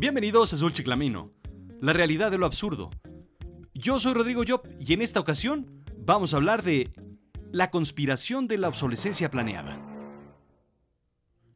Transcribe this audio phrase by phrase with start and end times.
[0.00, 1.32] Bienvenidos a Azul Chiclamino,
[1.80, 2.88] la realidad de lo absurdo.
[3.74, 6.88] Yo soy Rodrigo Job y en esta ocasión vamos a hablar de
[7.50, 9.84] la conspiración de la obsolescencia planeada.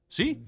[0.09, 0.43] ¿Sí?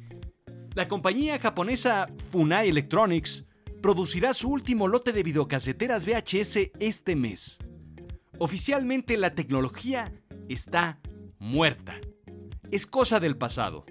[0.75, 3.45] La compañía japonesa Funai Electronics
[3.81, 7.59] producirá su último lote de videocaseteras VHS este mes.
[8.39, 10.13] Oficialmente la tecnología
[10.49, 10.99] está
[11.39, 12.01] muerta.
[12.73, 13.87] Es cosa del pasado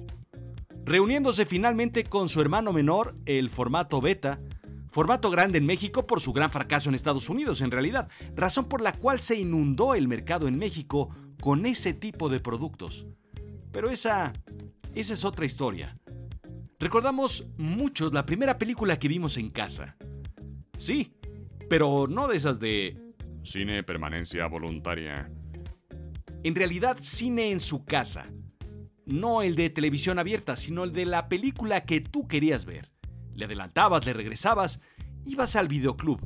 [0.85, 4.39] reuniéndose finalmente con su hermano menor, el formato beta,
[4.91, 8.81] formato grande en México por su gran fracaso en Estados Unidos en realidad, razón por
[8.81, 11.09] la cual se inundó el mercado en México
[11.41, 13.07] con ese tipo de productos.
[13.71, 14.33] Pero esa,
[14.93, 15.97] esa es otra historia.
[16.79, 19.95] Recordamos muchos la primera película que vimos en casa.
[20.77, 21.13] Sí,
[21.69, 22.99] pero no de esas de
[23.41, 25.31] cine permanencia voluntaria.
[26.43, 28.27] En realidad, cine en su casa
[29.05, 32.89] no el de televisión abierta, sino el de la película que tú querías ver.
[33.33, 34.79] Le adelantabas, le regresabas,
[35.25, 36.19] ibas al videoclub.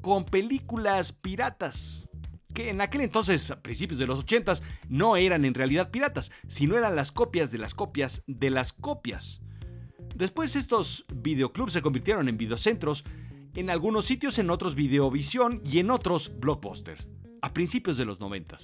[0.00, 2.08] Con películas piratas.
[2.52, 4.54] Que en aquel entonces, a principios de los 80
[4.88, 9.40] no eran en realidad piratas, sino eran las copias de las copias de las copias.
[10.14, 13.04] Después estos videoclubs se convirtieron en videocentros,
[13.54, 17.08] en algunos sitios en otros videovisión y en otros blockbusters,
[17.42, 18.56] a principios de los 90.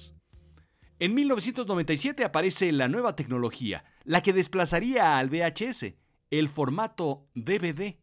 [1.01, 5.95] En 1997 aparece la nueva tecnología, la que desplazaría al VHS,
[6.29, 7.95] el formato DVD.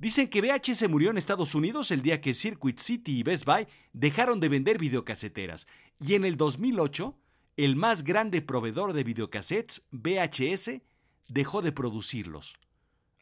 [0.00, 3.68] Dicen que VHS murió en Estados Unidos el día que Circuit City y Best Buy
[3.92, 5.68] dejaron de vender videocaseteras,
[6.00, 7.16] y en el 2008,
[7.56, 10.82] el más grande proveedor de videocassettes, VHS,
[11.28, 12.56] dejó de producirlos.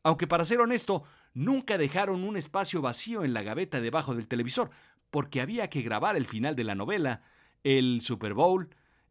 [0.05, 4.71] Aunque para ser honesto, nunca dejaron un espacio vacío en la gaveta debajo del televisor,
[5.11, 7.21] porque había que grabar el final de la novela,
[7.63, 8.71] el Super Bowl,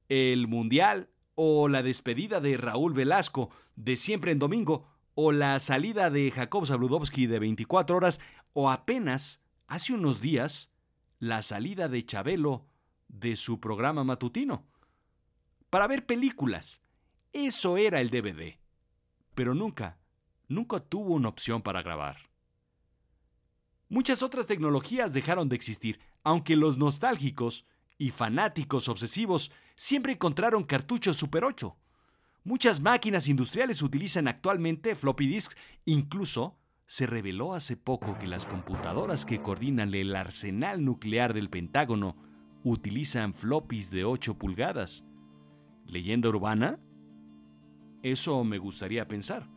[0.10, 6.10] el Mundial o la despedida de Raúl Velasco de Siempre en Domingo o la salida
[6.10, 8.20] de Jacob Zabludovsky de 24 horas
[8.54, 10.72] o apenas hace unos días
[11.20, 12.68] la salida de Chabelo
[13.08, 14.66] de su programa matutino.
[15.70, 16.82] Para ver películas.
[17.34, 18.60] Eso era el DVD.
[19.34, 19.98] Pero nunca,
[20.48, 22.18] nunca tuvo una opción para grabar.
[23.90, 27.66] Muchas otras tecnologías dejaron de existir, aunque los nostálgicos
[27.98, 31.76] y fanáticos obsesivos siempre encontraron cartuchos Super 8.
[32.44, 39.26] Muchas máquinas industriales utilizan actualmente floppy disks, incluso se reveló hace poco que las computadoras
[39.26, 42.16] que coordinan el arsenal nuclear del Pentágono
[42.64, 45.04] utilizan floppies de 8 pulgadas.
[45.86, 46.80] ¿Leyenda urbana?
[48.04, 49.50] Eso me gustaría pensar.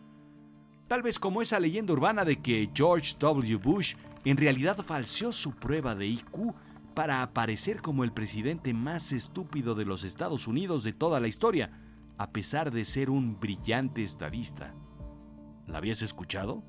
[0.86, 3.56] Tal vez como esa leyenda urbana de que George W.
[3.56, 6.54] Bush en realidad falseó su prueba de IQ
[6.98, 11.70] para aparecer como el presidente más estúpido de los Estados Unidos de toda la historia,
[12.16, 14.74] a pesar de ser un brillante estadista.
[15.68, 16.64] ¿La habías escuchado?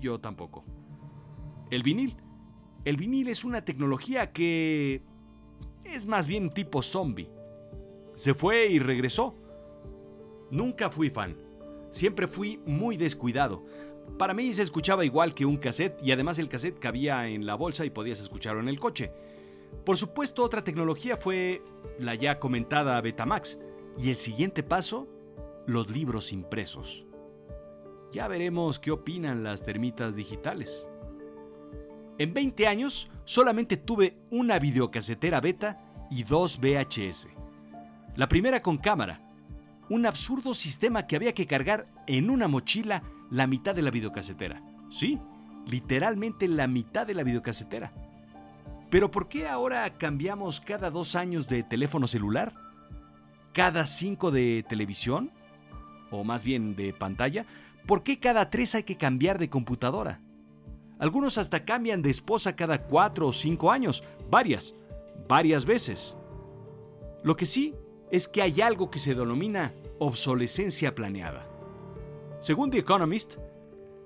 [0.00, 0.64] Yo tampoco.
[1.70, 2.16] El vinil.
[2.86, 5.02] El vinil es una tecnología que
[5.84, 7.28] es más bien tipo zombie.
[8.14, 9.36] Se fue y regresó.
[10.50, 11.36] Nunca fui fan.
[11.90, 13.62] Siempre fui muy descuidado.
[14.18, 17.54] Para mí se escuchaba igual que un cassette y además el cassette cabía en la
[17.54, 19.12] bolsa y podías escucharlo en el coche.
[19.84, 21.62] Por supuesto, otra tecnología fue
[21.98, 23.58] la ya comentada Betamax
[23.98, 25.08] y el siguiente paso,
[25.66, 27.04] los libros impresos.
[28.12, 30.88] Ya veremos qué opinan las termitas digitales.
[32.18, 37.28] En 20 años solamente tuve una videocasetera beta y dos VHS.
[38.14, 39.20] La primera con cámara,
[39.88, 44.62] un absurdo sistema que había que cargar en una mochila la mitad de la videocasetera.
[44.90, 45.18] Sí,
[45.66, 47.90] literalmente la mitad de la videocasetera.
[48.90, 52.52] Pero ¿por qué ahora cambiamos cada dos años de teléfono celular?
[53.54, 55.30] ¿Cada cinco de televisión?
[56.10, 57.46] O más bien de pantalla.
[57.86, 60.20] ¿Por qué cada tres hay que cambiar de computadora?
[60.98, 64.74] Algunos hasta cambian de esposa cada cuatro o cinco años, varias,
[65.26, 66.18] varias veces.
[67.24, 67.74] Lo que sí
[68.10, 71.48] es que hay algo que se denomina obsolescencia planeada.
[72.42, 73.36] Según The Economist,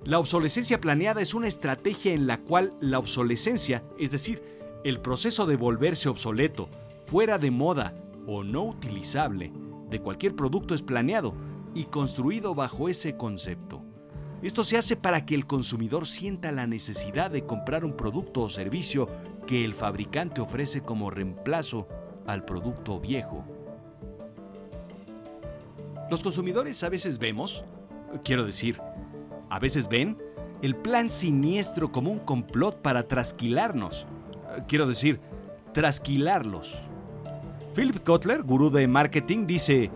[0.05, 4.43] la obsolescencia planeada es una estrategia en la cual la obsolescencia, es decir,
[4.85, 6.69] el proceso de volverse obsoleto,
[7.07, 7.95] fuera de moda
[8.27, 9.55] o no utilizable
[9.89, 11.35] de cualquier producto es planeado
[11.75, 13.83] y construido bajo ese concepto.
[14.43, 18.49] Esto se hace para que el consumidor sienta la necesidad de comprar un producto o
[18.51, 19.09] servicio
[19.47, 21.89] que el fabricante ofrece como reemplazo
[22.27, 23.47] al producto viejo.
[26.11, 27.65] Los consumidores a veces vemos
[28.25, 28.81] quiero decir,
[29.51, 30.19] a veces ven
[30.63, 34.07] el plan siniestro como un complot para trasquilarnos.
[34.69, 35.21] Quiero decir,
[35.73, 36.75] trasquilarlos.
[37.75, 39.91] Philip Kotler, gurú de marketing, dice,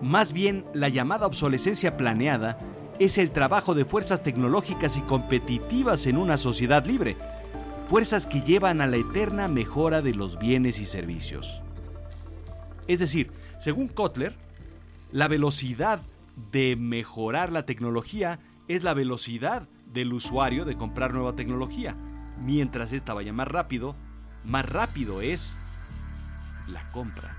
[0.00, 2.58] más bien la llamada obsolescencia planeada
[2.98, 7.16] es el trabajo de fuerzas tecnológicas y competitivas en una sociedad libre,
[7.86, 11.62] fuerzas que llevan a la eterna mejora de los bienes y servicios.
[12.86, 14.34] Es decir, según Kotler,
[15.12, 16.00] la velocidad
[16.50, 21.96] de mejorar la tecnología es la velocidad del usuario de comprar nueva tecnología.
[22.38, 23.96] Mientras esta vaya más rápido,
[24.44, 25.58] más rápido es
[26.66, 27.36] la compra.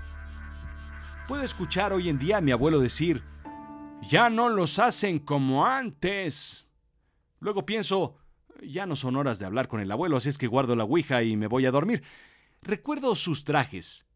[1.26, 3.22] Puedo escuchar hoy en día a mi abuelo decir,
[4.02, 6.68] ya no los hacen como antes.
[7.38, 8.16] Luego pienso,
[8.62, 11.22] ya no son horas de hablar con el abuelo, así es que guardo la ouija
[11.22, 12.02] y me voy a dormir.
[12.62, 14.06] Recuerdo sus trajes.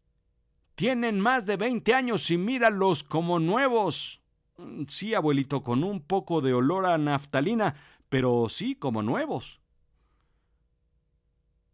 [0.75, 4.21] Tienen más de 20 años y míralos como nuevos.
[4.57, 7.75] Mm, sí, abuelito, con un poco de olor a naftalina,
[8.09, 9.59] pero sí como nuevos.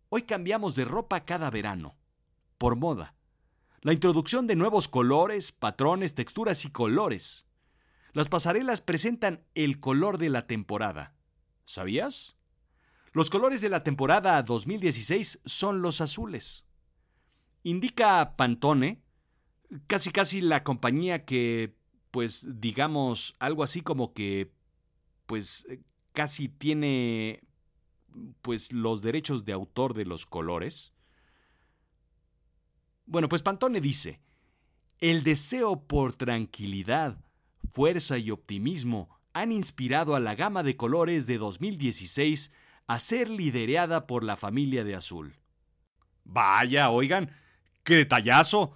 [0.09, 1.95] Hoy cambiamos de ropa cada verano,
[2.57, 3.15] por moda.
[3.81, 7.45] La introducción de nuevos colores, patrones, texturas y colores.
[8.13, 11.15] Las pasarelas presentan el color de la temporada.
[11.65, 12.35] ¿Sabías?
[13.13, 16.65] Los colores de la temporada 2016 son los azules.
[17.63, 19.01] Indica Pantone,
[19.87, 21.75] casi casi la compañía que,
[22.11, 24.51] pues digamos, algo así como que,
[25.25, 25.65] pues
[26.11, 27.41] casi tiene,
[28.41, 30.93] pues los derechos de autor de los colores.
[33.05, 34.19] Bueno, pues Pantone dice,
[34.99, 37.17] el deseo por tranquilidad,
[37.73, 42.51] fuerza y optimismo han inspirado a la gama de colores de 2016
[42.87, 45.35] a ser liderada por la familia de Azul.
[46.23, 47.31] Vaya, oigan,
[47.83, 48.75] qué detallazo.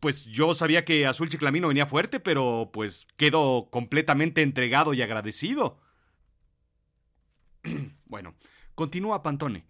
[0.00, 5.78] Pues yo sabía que Azul Chiclamino venía fuerte, pero pues quedo completamente entregado y agradecido.
[8.06, 8.34] bueno,
[8.74, 9.64] continúa Pantone,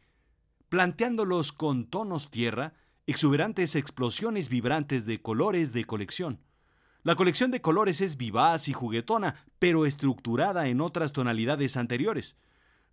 [0.69, 2.75] planteándolos con tonos tierra,
[3.07, 6.41] exuberantes explosiones vibrantes de colores de colección.
[7.03, 12.37] La colección de colores es vivaz y juguetona, pero estructurada en otras tonalidades anteriores.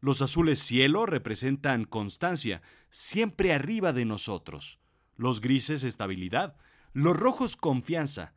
[0.02, 2.62] Los azules cielo representan constancia,
[2.92, 4.78] siempre arriba de nosotros.
[5.16, 6.58] Los grises estabilidad,
[6.94, 8.34] los rojos confianza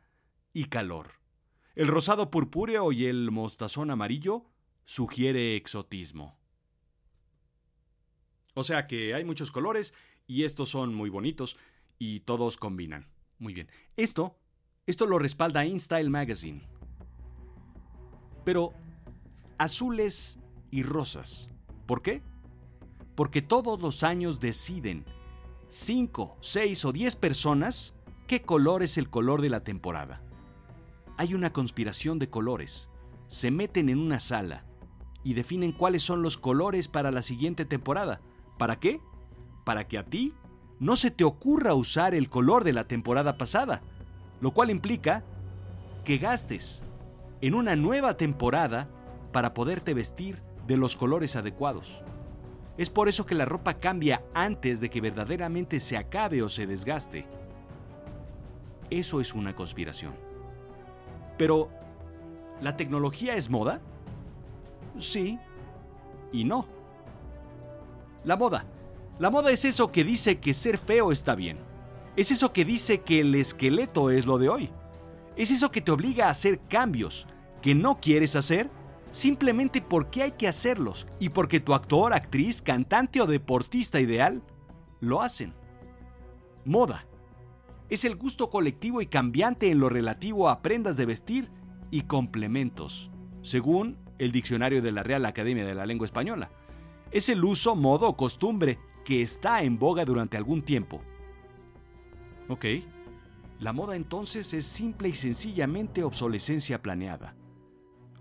[0.53, 1.13] y calor.
[1.75, 4.45] El rosado purpúreo y el mostazón amarillo
[4.83, 6.37] sugiere exotismo.
[8.53, 9.93] O sea que hay muchos colores
[10.25, 11.57] y estos son muy bonitos
[11.99, 13.07] y todos combinan.
[13.37, 13.69] Muy bien.
[13.95, 14.39] Esto
[14.87, 16.61] esto lo respalda InStyle Magazine.
[18.45, 18.73] Pero
[19.57, 20.39] azules
[20.71, 21.49] y rosas.
[21.85, 22.23] ¿Por qué?
[23.13, 25.05] Porque todos los años deciden
[25.67, 27.95] 5, 6 o 10 personas
[28.27, 30.21] qué color es el color de la temporada.
[31.17, 32.89] Hay una conspiración de colores.
[33.27, 34.65] Se meten en una sala
[35.23, 38.21] y definen cuáles son los colores para la siguiente temporada.
[38.57, 39.01] ¿Para qué?
[39.65, 40.33] Para que a ti
[40.79, 43.81] no se te ocurra usar el color de la temporada pasada
[44.41, 45.23] lo cual implica
[46.03, 46.83] que gastes
[47.41, 48.87] en una nueva temporada
[49.31, 52.01] para poderte vestir de los colores adecuados.
[52.77, 56.67] Es por eso que la ropa cambia antes de que verdaderamente se acabe o se
[56.67, 57.25] desgaste.
[58.89, 60.13] Eso es una conspiración.
[61.37, 61.69] Pero,
[62.61, 63.81] ¿la tecnología es moda?
[64.99, 65.39] Sí
[66.31, 66.67] y no.
[68.23, 68.65] La moda.
[69.19, 71.57] La moda es eso que dice que ser feo está bien.
[72.15, 74.69] Es eso que dice que el esqueleto es lo de hoy.
[75.35, 77.27] Es eso que te obliga a hacer cambios
[77.61, 78.69] que no quieres hacer
[79.11, 84.43] simplemente porque hay que hacerlos y porque tu actor, actriz, cantante o deportista ideal
[84.99, 85.53] lo hacen.
[86.65, 87.05] Moda.
[87.89, 91.49] Es el gusto colectivo y cambiante en lo relativo a prendas de vestir
[91.89, 96.51] y complementos, según el diccionario de la Real Academia de la Lengua Española.
[97.11, 101.01] Es el uso, modo o costumbre que está en boga durante algún tiempo
[102.49, 102.65] Ok.
[103.59, 107.35] La moda entonces es simple y sencillamente obsolescencia planeada.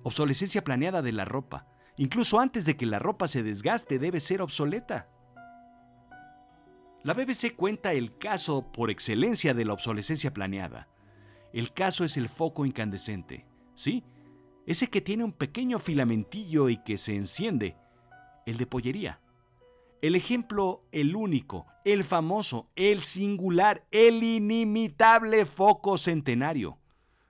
[0.03, 1.69] Obsolescencia planeada de la ropa.
[1.97, 5.09] Incluso antes de que la ropa se desgaste debe ser obsoleta.
[7.07, 10.89] La BBC cuenta el caso por excelencia de la obsolescencia planeada.
[11.53, 13.47] El caso es el foco incandescente,
[13.77, 14.03] ¿sí?
[14.67, 17.77] Ese que tiene un pequeño filamentillo y que se enciende,
[18.45, 19.21] el de pollería.
[20.03, 26.77] El ejemplo, el único, el famoso, el singular, el inimitable foco centenario.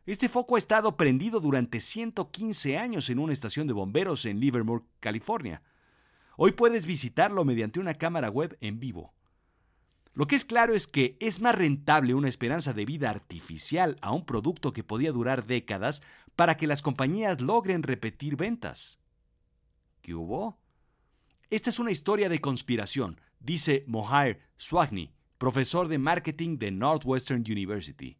[0.07, 4.85] Este foco ha estado prendido durante 115 años en una estación de bomberos en Livermore,
[5.01, 5.61] California.
[6.39, 9.13] Hoy puedes visitarlo mediante una cámara web en vivo.
[10.17, 14.13] Lo que es claro es que es más rentable una esperanza de vida artificial a
[14.13, 16.01] un producto que podía durar décadas
[16.37, 18.99] para que las compañías logren repetir ventas.
[20.01, 20.59] ¿Qué hubo?
[21.51, 28.17] Esta es una historia de conspiración, dice Mohair Swagni, profesor de marketing de Northwestern University.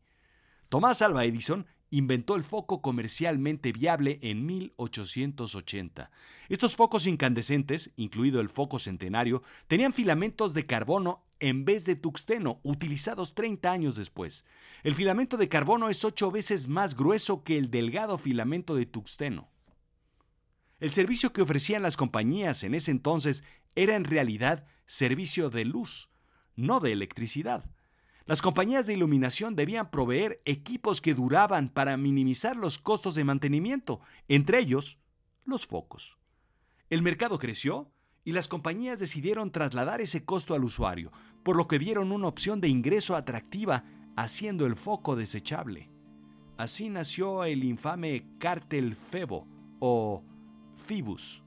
[0.69, 6.11] Tomás Alva Edison inventó el foco comercialmente viable en 1880.
[6.51, 12.61] Estos focos incandescentes, incluido el foco centenario, tenían filamentos de carbono en vez de tuxteno,
[12.63, 14.45] utilizados 30 años después.
[14.83, 19.49] El filamento de carbono es ocho veces más grueso que el delgado filamento de tuxteno.
[20.79, 26.11] El servicio que ofrecían las compañías en ese entonces era en realidad servicio de luz,
[26.55, 27.65] no de electricidad.
[28.27, 34.01] Las compañías de iluminación debían proveer equipos que duraban para minimizar los costos de mantenimiento,
[34.29, 34.99] entre ellos
[35.45, 36.19] los focos.
[36.91, 37.93] El mercado creció
[38.27, 41.13] y las compañías decidieron trasladar ese costo al usuario,
[41.45, 43.85] por lo que vieron una opción de ingreso atractiva
[44.17, 45.89] haciendo el foco desechable.
[46.59, 49.47] Así nació el infame cártel Febo
[49.79, 50.25] o
[50.75, 51.45] Phoebus.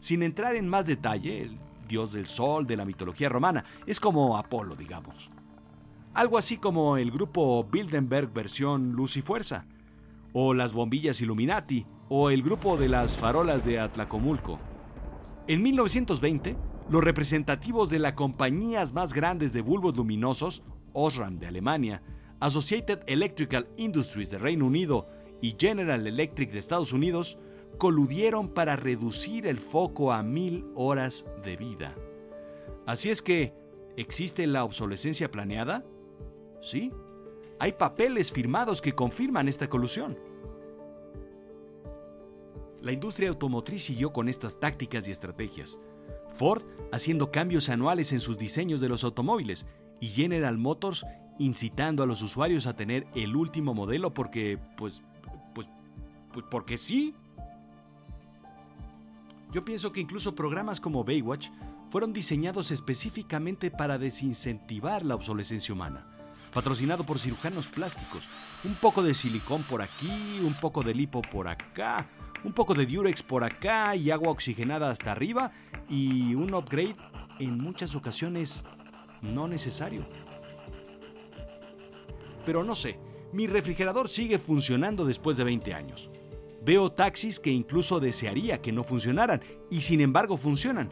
[0.00, 4.38] Sin entrar en más detalle, el dios del sol de la mitología romana es como
[4.38, 5.28] Apolo, digamos.
[6.14, 9.66] Algo así como el grupo Bildenberg versión Luz y Fuerza,
[10.32, 14.58] o las bombillas Illuminati, o el grupo de las farolas de Atlacomulco.
[15.46, 16.56] En 1920,
[16.88, 20.62] los representativos de las compañías más grandes de bulbos luminosos,
[20.94, 22.02] Osram de Alemania,
[22.40, 25.06] Associated Electrical Industries de Reino Unido
[25.42, 27.38] y General Electric de Estados Unidos,
[27.76, 31.94] coludieron para reducir el foco a mil horas de vida.
[32.86, 33.52] Así es que,
[33.98, 35.84] ¿existe la obsolescencia planeada?
[36.62, 36.90] Sí,
[37.58, 40.18] hay papeles firmados que confirman esta colusión.
[42.84, 45.78] La industria automotriz siguió con estas tácticas y estrategias.
[46.34, 46.62] Ford
[46.92, 49.64] haciendo cambios anuales en sus diseños de los automóviles
[50.00, 51.06] y General Motors
[51.38, 55.00] incitando a los usuarios a tener el último modelo porque, pues,
[55.54, 55.66] pues,
[56.30, 57.14] pues porque sí.
[59.50, 61.48] Yo pienso que incluso programas como Baywatch
[61.88, 66.10] fueron diseñados específicamente para desincentivar la obsolescencia humana
[66.52, 68.22] patrocinado por cirujanos plásticos.
[68.62, 72.06] Un poco de silicón por aquí, un poco de lipo por acá,
[72.44, 75.50] un poco de Durex por acá y agua oxigenada hasta arriba
[75.88, 76.94] y un upgrade
[77.40, 78.62] en muchas ocasiones
[79.22, 80.02] no necesario.
[82.44, 82.98] Pero no sé,
[83.32, 86.10] mi refrigerador sigue funcionando después de 20 años.
[86.64, 90.90] Veo taxis que incluso desearía que no funcionaran y sin embargo funcionan.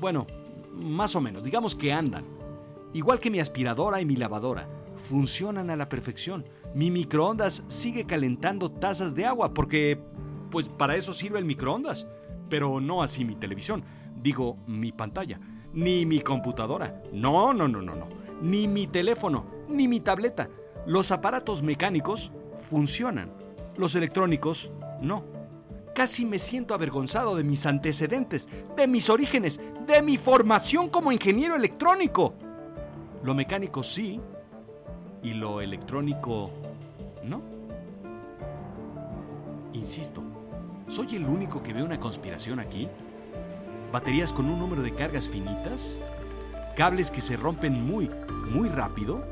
[0.00, 0.26] Bueno,
[0.72, 2.24] más o menos, digamos que andan.
[2.94, 4.68] Igual que mi aspiradora y mi lavadora
[5.08, 6.44] funcionan a la perfección.
[6.74, 9.98] Mi microondas sigue calentando tazas de agua porque,
[10.50, 12.06] pues para eso sirve el microondas.
[12.48, 13.82] Pero no así mi televisión,
[14.22, 15.40] digo mi pantalla,
[15.72, 17.02] ni mi computadora.
[17.12, 18.06] No, no, no, no, no.
[18.40, 20.48] Ni mi teléfono, ni mi tableta.
[20.86, 22.30] Los aparatos mecánicos
[22.70, 23.30] funcionan.
[23.76, 25.24] Los electrónicos no.
[25.94, 31.56] Casi me siento avergonzado de mis antecedentes, de mis orígenes, de mi formación como ingeniero
[31.56, 32.34] electrónico.
[33.24, 34.20] Lo mecánico sí,
[35.22, 36.50] y lo electrónico
[37.24, 37.42] no.
[39.72, 40.22] Insisto,
[40.88, 42.88] ¿soy el único que ve una conspiración aquí?
[43.92, 45.98] ¿Baterías con un número de cargas finitas?
[46.76, 48.10] ¿Cables que se rompen muy,
[48.50, 49.26] muy rápido?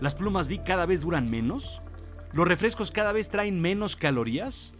[0.00, 1.82] ¿Las plumas vi cada vez duran menos?
[2.32, 4.74] ¿Los refrescos cada vez traen menos calorías?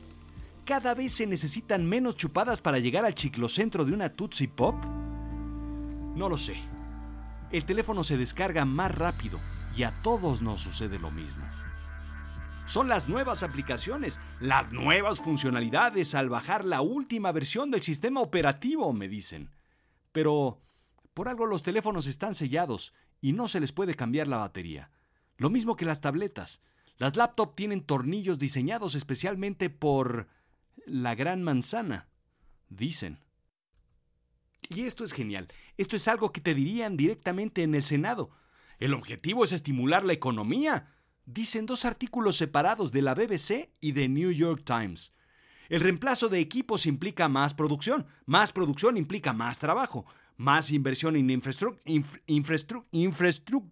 [0.65, 4.85] ¿Cada vez se necesitan menos chupadas para llegar al chiclocentro de una Tootsie Pop?
[6.15, 6.57] No lo sé.
[7.51, 9.41] El teléfono se descarga más rápido
[9.75, 11.45] y a todos nos sucede lo mismo.
[12.69, 18.93] Son las nuevas aplicaciones, las nuevas funcionalidades al bajar la última versión del sistema operativo,
[18.93, 19.51] me dicen.
[20.13, 20.61] Pero
[21.15, 24.91] por algo los teléfonos están sellados y no se les puede cambiar la batería.
[25.39, 26.61] Lo mismo que las tabletas.
[26.99, 30.29] Las laptops tienen tornillos diseñados especialmente por
[30.85, 32.11] la gran manzana,
[32.69, 33.19] dicen.
[34.69, 35.49] Y esto es genial.
[35.79, 38.29] Esto es algo que te dirían directamente en el Senado.
[38.79, 40.93] El objetivo es estimular la economía,
[41.29, 45.13] dicen dos artículos separados de la BBC y de New York Times.
[45.69, 50.07] El reemplazo de equipos implica más producción, más producción implica más trabajo,
[50.39, 51.83] más inversión en infraestructura,
[52.27, 53.69] infraestructura, infraestructura,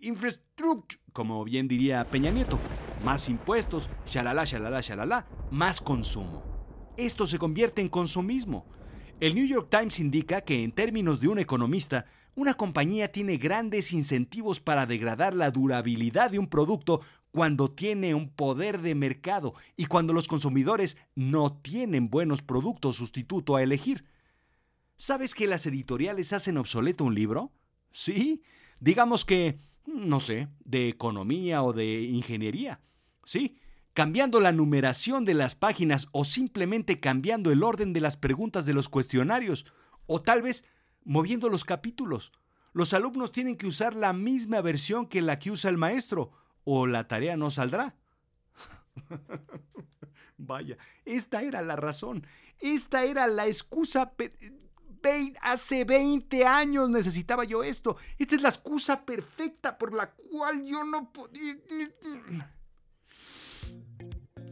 [0.00, 2.58] infraestructura, como bien diría Peña Nieto,
[3.04, 6.48] más impuestos, shalala, shalala, shalala, más consumo
[6.98, 8.66] esto se convierte en consumismo.
[9.20, 12.06] El New York Times indica que en términos de un economista,
[12.36, 17.00] una compañía tiene grandes incentivos para degradar la durabilidad de un producto
[17.32, 23.56] cuando tiene un poder de mercado y cuando los consumidores no tienen buenos productos sustituto
[23.56, 24.04] a elegir.
[24.94, 27.52] ¿Sabes que las editoriales hacen obsoleto un libro?
[27.90, 28.44] Sí,
[28.78, 32.80] digamos que, no sé, de economía o de ingeniería.
[33.24, 33.58] Sí,
[33.98, 38.72] cambiando la numeración de las páginas o simplemente cambiando el orden de las preguntas de
[38.72, 39.66] los cuestionarios,
[40.06, 40.64] o tal vez
[41.02, 42.30] moviendo los capítulos.
[42.72, 46.30] Los alumnos tienen que usar la misma versión que la que usa el maestro,
[46.62, 47.96] o la tarea no saldrá.
[50.36, 52.24] Vaya, esta era la razón.
[52.60, 54.12] Esta era la excusa.
[55.40, 57.96] Hace 20 años necesitaba yo esto.
[58.16, 61.56] Esta es la excusa perfecta por la cual yo no podía...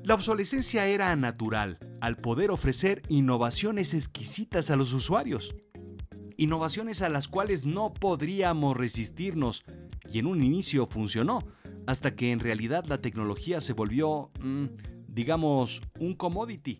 [0.07, 5.57] La obsolescencia era natural al poder ofrecer innovaciones exquisitas a los usuarios.
[6.37, 9.65] Innovaciones a las cuales no podríamos resistirnos.
[10.13, 11.43] Y en un inicio funcionó,
[11.89, 14.67] hasta que en realidad la tecnología se volvió, mm,
[15.09, 16.79] digamos, un commodity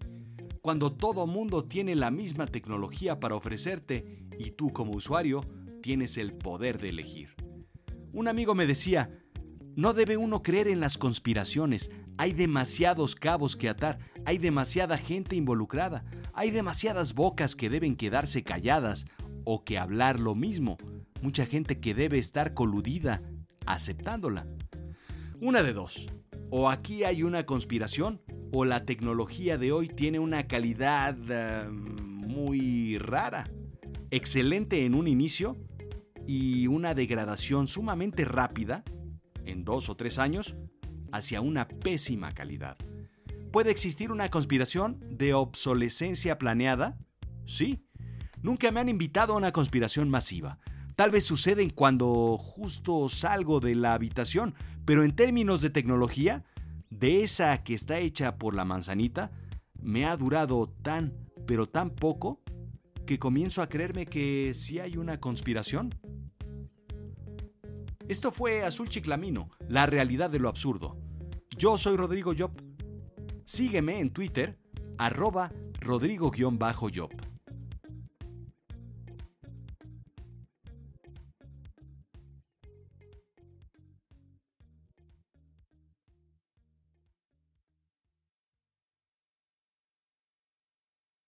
[0.61, 5.45] cuando todo mundo tiene la misma tecnología para ofrecerte y tú como usuario
[5.83, 7.31] tienes el poder de elegir.
[8.13, 9.11] Un amigo me decía,
[9.75, 15.37] no debe uno creer en las conspiraciones, hay demasiados cabos que atar, hay demasiada gente
[15.37, 19.07] involucrada, hay demasiadas bocas que deben quedarse calladas
[19.45, 20.77] o que hablar lo mismo,
[21.21, 23.23] mucha gente que debe estar coludida
[23.67, 24.47] aceptándola.
[25.41, 26.07] Una de dos,
[26.51, 32.99] o aquí hay una conspiración o la tecnología de hoy tiene una calidad eh, muy
[32.99, 33.51] rara.
[34.11, 35.57] Excelente en un inicio
[36.27, 38.85] y una degradación sumamente rápida,
[39.45, 40.57] en dos o tres años,
[41.13, 42.77] hacia una pésima calidad.
[43.53, 46.99] ¿Puede existir una conspiración de obsolescencia planeada?
[47.47, 47.83] Sí.
[48.43, 50.59] Nunca me han invitado a una conspiración masiva.
[50.95, 56.45] Tal vez suceden cuando justo salgo de la habitación, pero en términos de tecnología,
[56.91, 59.31] de esa que está hecha por la manzanita,
[59.81, 61.13] me ha durado tan,
[61.47, 62.43] pero tan poco,
[63.07, 65.95] que comienzo a creerme que sí hay una conspiración.
[68.09, 70.97] Esto fue Azul Chiclamino, la realidad de lo absurdo.
[71.57, 72.53] Yo soy Rodrigo Job.
[73.45, 74.61] Sígueme en Twitter,
[74.97, 77.36] arroba Rodrigo-Job.